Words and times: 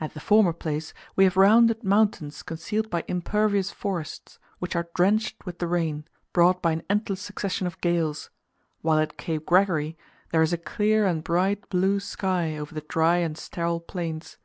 At 0.00 0.14
the 0.14 0.18
former 0.18 0.52
place, 0.52 0.92
we 1.14 1.22
have 1.22 1.36
rounded 1.36 1.84
mountains 1.84 2.42
concealed 2.42 2.90
by 2.90 3.04
impervious 3.06 3.70
forests, 3.70 4.40
which 4.58 4.74
are 4.74 4.88
drenched 4.96 5.46
with 5.46 5.60
the 5.60 5.68
rain, 5.68 6.08
brought 6.32 6.60
by 6.60 6.72
an 6.72 6.82
endless 6.90 7.20
succession 7.20 7.68
of 7.68 7.80
gales; 7.80 8.30
while 8.80 8.98
at 8.98 9.16
Cape 9.16 9.46
Gregory, 9.46 9.96
there 10.30 10.42
is 10.42 10.52
a 10.52 10.58
clear 10.58 11.06
and 11.06 11.22
bright 11.22 11.68
blue 11.68 12.00
sky 12.00 12.56
over 12.56 12.74
the 12.74 12.80
dry 12.80 13.18
and 13.18 13.38
sterile 13.38 13.78
plains. 13.78 14.38